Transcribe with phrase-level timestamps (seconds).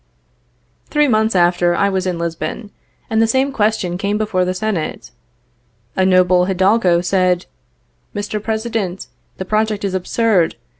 [0.89, 2.71] Three months after, I was in Lisbon,
[3.07, 5.11] and the same question came before the Senate.
[5.95, 7.45] A noble Hidalgo said:
[8.15, 8.41] Mr.
[8.41, 9.05] President,
[9.37, 10.55] the project is absurd.